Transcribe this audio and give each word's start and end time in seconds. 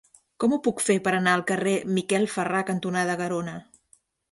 Com 0.43 0.53
ho 0.53 0.57
puc 0.67 0.79
fer 0.85 0.95
per 1.07 1.13
anar 1.17 1.35
al 1.39 1.43
carrer 1.51 1.75
Miquel 1.99 2.27
Ferrà 2.37 2.65
cantonada 2.73 3.19
Garona? 3.23 3.57